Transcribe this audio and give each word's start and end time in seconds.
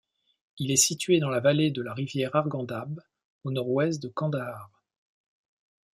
Il 0.57 0.71
est 0.71 0.77
situé 0.77 1.19
dans 1.19 1.29
la 1.29 1.41
vallée 1.41 1.69
de 1.69 1.83
la 1.83 1.93
rivière 1.93 2.35
Arghandab 2.35 2.99
au 3.43 3.51
nord-ouest 3.51 4.01
de 4.01 4.07
Kandahar. 4.07 4.71